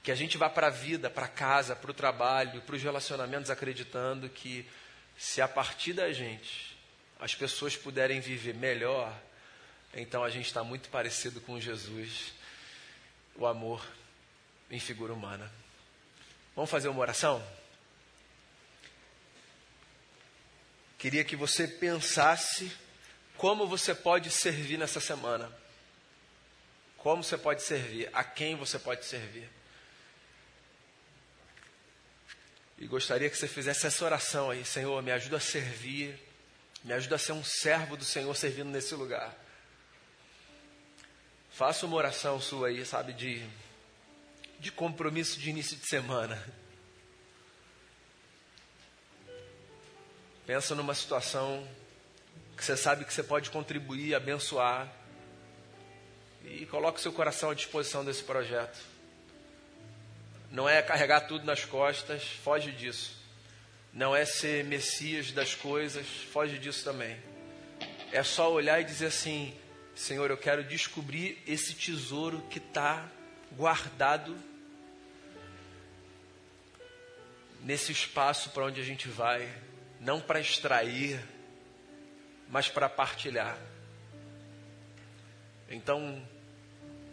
[0.04, 3.50] Que a gente vá para a vida, para casa, para o trabalho, para os relacionamentos,
[3.50, 4.70] acreditando que
[5.18, 6.78] se a partir da gente
[7.22, 9.18] as pessoas puderem viver melhor,
[9.94, 12.34] então a gente está muito parecido com Jesus,
[13.34, 13.82] o amor
[14.70, 15.50] em figura humana.
[16.54, 17.42] Vamos fazer uma oração?
[20.98, 22.70] Queria que você pensasse
[23.38, 25.52] como você pode servir nessa semana.
[26.98, 29.50] Como você pode servir, a quem você pode servir.
[32.78, 36.20] E gostaria que você fizesse essa oração aí, Senhor, me ajuda a servir
[36.84, 39.36] Me ajuda a ser um servo do Senhor servindo nesse lugar.
[41.52, 43.46] Faça uma oração sua aí, sabe, de,
[44.60, 46.42] de compromisso de início de semana.
[50.46, 51.68] Pensa numa situação
[52.58, 54.92] que você sabe que você pode contribuir, abençoar.
[56.44, 58.80] E coloque seu coração à disposição desse projeto.
[60.52, 63.16] Não é carregar tudo nas costas, foge disso.
[63.94, 67.16] Não é ser messias das coisas, foge disso também.
[68.12, 69.54] É só olhar e dizer assim:
[69.96, 73.08] Senhor, eu quero descobrir esse tesouro que está
[73.52, 74.36] guardado
[77.62, 79.48] nesse espaço para onde a gente vai,
[80.00, 81.20] não para extrair,
[82.50, 83.58] mas para partilhar.
[85.70, 86.22] Então,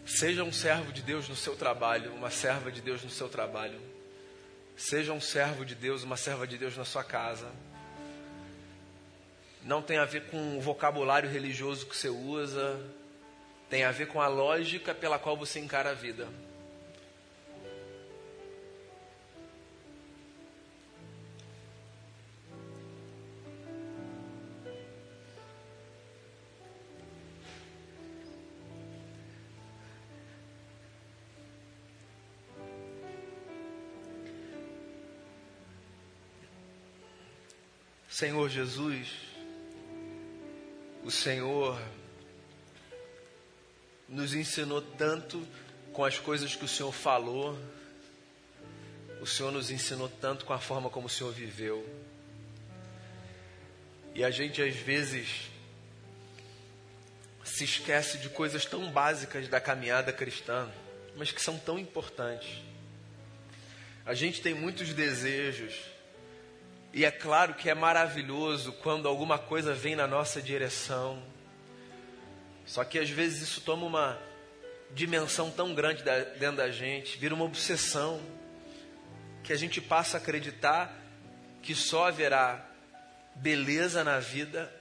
[0.07, 3.81] seja um servo de Deus no seu trabalho, uma serva de Deus no seu trabalho.
[4.77, 7.51] Seja um servo de Deus, uma serva de Deus na sua casa.
[9.63, 12.81] Não tem a ver com o vocabulário religioso que você usa,
[13.71, 16.29] tem a ver com a lógica pela qual você encara a vida.
[38.15, 39.09] Senhor Jesus,
[41.03, 41.77] o Senhor
[44.09, 45.45] nos ensinou tanto
[45.93, 47.59] com as coisas que o Senhor falou,
[49.21, 51.85] o Senhor nos ensinou tanto com a forma como o Senhor viveu.
[54.15, 55.51] E a gente às vezes
[57.43, 60.71] se esquece de coisas tão básicas da caminhada cristã,
[61.17, 62.63] mas que são tão importantes.
[64.07, 65.94] A gente tem muitos desejos,
[66.95, 71.21] e é claro que é maravilhoso quando alguma coisa vem na nossa direção.
[72.65, 74.19] Só que às vezes isso toma uma
[74.93, 76.05] dimensão tão grande
[76.39, 78.23] dentro da gente, vira uma obsessão,
[79.43, 80.97] que a gente passa a acreditar
[81.61, 82.65] que só haverá
[83.35, 84.73] beleza na vida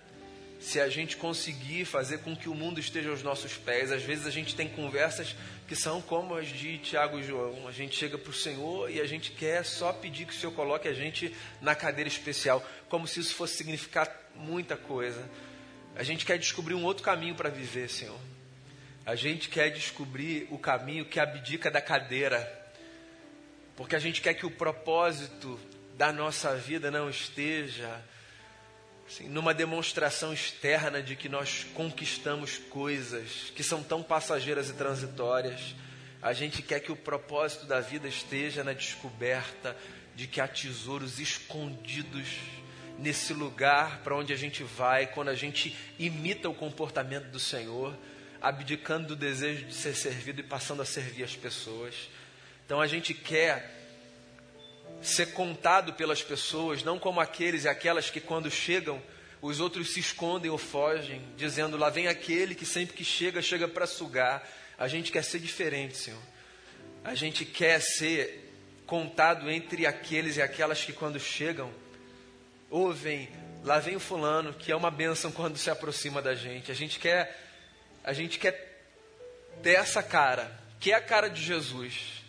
[0.64, 3.91] se a gente conseguir fazer com que o mundo esteja aos nossos pés.
[3.91, 5.36] Às vezes a gente tem conversas
[5.68, 7.68] que são como as de Tiago e João.
[7.68, 10.53] A gente chega para o Senhor e a gente quer só pedir que o Senhor
[10.53, 15.30] coloque a gente na cadeira especial, como se isso fosse significar muita coisa.
[15.97, 18.20] A gente quer descobrir um outro caminho para viver, Senhor.
[19.05, 22.39] A gente quer descobrir o caminho que abdica da cadeira,
[23.76, 25.59] porque a gente quer que o propósito
[25.97, 28.01] da nossa vida não esteja
[29.08, 35.76] assim, numa demonstração externa de que nós conquistamos coisas que são tão passageiras e transitórias.
[36.22, 39.76] A gente quer que o propósito da vida esteja na descoberta
[40.16, 42.28] de que há tesouros escondidos
[42.97, 47.97] nesse lugar para onde a gente vai quando a gente imita o comportamento do Senhor,
[48.41, 52.10] abdicando do desejo de ser servido e passando a servir as pessoas.
[52.66, 53.83] Então a gente quer
[55.08, 59.01] ser contado pelas pessoas, não como aqueles e aquelas que quando chegam,
[59.41, 63.68] os outros se escondem ou fogem, dizendo: lá vem aquele que sempre que chega, chega
[63.68, 64.47] para sugar.
[64.78, 66.22] A gente quer ser diferente, Senhor.
[67.04, 68.43] A gente quer ser
[68.86, 71.72] contado entre aqueles e aquelas que quando chegam,
[72.70, 73.30] ouvem,
[73.64, 76.72] lá vem o fulano, que é uma bênção quando se aproxima da gente.
[76.72, 77.38] A gente quer,
[78.04, 78.82] a gente quer
[79.62, 82.22] ter essa cara, que é a cara de Jesus.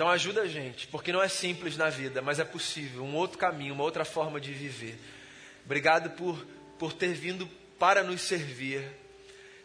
[0.00, 3.36] Então ajuda a gente, porque não é simples na vida, mas é possível, um outro
[3.36, 4.98] caminho, uma outra forma de viver.
[5.62, 6.42] Obrigado por,
[6.78, 7.46] por ter vindo
[7.78, 8.82] para nos servir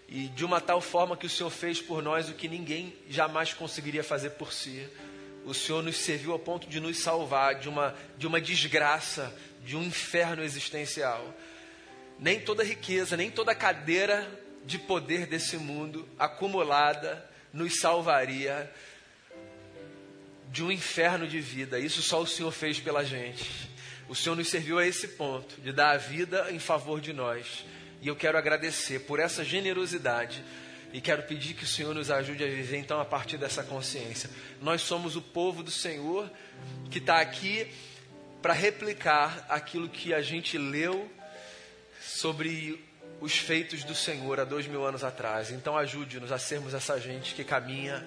[0.10, 3.54] e de uma tal forma que o Senhor fez por nós o que ninguém jamais
[3.54, 4.86] conseguiria fazer por si.
[5.46, 9.34] O Senhor nos serviu ao ponto de nos salvar de uma, de uma desgraça,
[9.64, 11.34] de um inferno existencial.
[12.20, 14.30] Nem toda riqueza, nem toda cadeira
[14.66, 18.70] de poder desse mundo acumulada nos salvaria
[20.56, 21.78] de um inferno de vida.
[21.78, 23.70] Isso só o Senhor fez pela gente.
[24.08, 27.66] O Senhor nos serviu a esse ponto, de dar a vida em favor de nós.
[28.02, 30.42] E eu quero agradecer por essa generosidade
[30.94, 34.30] e quero pedir que o Senhor nos ajude a viver então a partir dessa consciência.
[34.62, 36.32] Nós somos o povo do Senhor
[36.90, 37.70] que está aqui
[38.42, 41.12] para replicar aquilo que a gente leu
[42.02, 42.82] sobre
[43.20, 45.52] os feitos do Senhor há dois mil anos atrás.
[45.52, 48.06] Então ajude-nos a sermos essa gente que caminha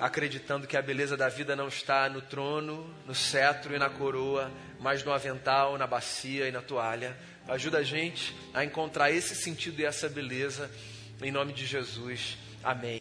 [0.00, 4.50] acreditando que a beleza da vida não está no trono, no cetro e na coroa,
[4.80, 7.16] mas no avental, na bacia e na toalha.
[7.46, 10.70] Ajuda a gente a encontrar esse sentido e essa beleza,
[11.22, 12.38] em nome de Jesus.
[12.64, 12.98] Amém.